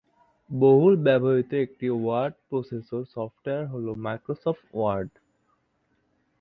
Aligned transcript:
বহুল 0.49 0.93
ব্যবহৃত 1.05 1.51
একটি 1.65 1.87
ওয়ার্ড 1.95 2.33
প্রসেসর 2.49 3.01
সফটওয়্যার 3.15 3.63
হল 3.67 3.85
মাইক্রোসফট 3.97 4.65
ওয়ার্ড। 4.73 5.11